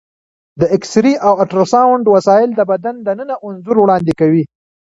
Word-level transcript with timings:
د 0.59 0.61
ایکسرې 0.75 1.13
او 1.27 1.33
الټراساونډ 1.41 2.05
وسایل 2.15 2.49
د 2.55 2.61
بدن 2.71 2.95
دننه 3.07 3.35
انځور 3.45 3.77
وړاندې 3.79 4.13
کوي. 4.19 4.43